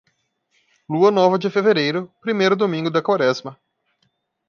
[0.95, 3.55] Lua nova de fevereiro, primeiro domingo da Quaresma.